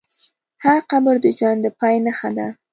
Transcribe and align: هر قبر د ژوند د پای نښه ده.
هر 0.63 0.79
قبر 0.91 1.15
د 1.23 1.27
ژوند 1.37 1.59
د 1.63 1.67
پای 1.79 1.95
نښه 2.05 2.29
ده. 2.37 2.47